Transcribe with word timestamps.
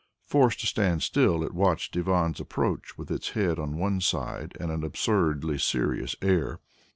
Forced 0.25 0.59
to 0.61 0.65
stand 0.65 1.03
still, 1.03 1.43
it 1.43 1.53
watched 1.53 1.95
Ivan's 1.95 2.39
approach 2.39 2.97
with 2.97 3.11
its 3.11 3.29
head 3.33 3.59
on 3.59 3.77
one 3.77 4.01
side 4.01 4.57
and 4.59 4.71
an 4.71 4.83
absurdly 4.83 5.59
serious 5.59 6.15
air. 6.23 6.59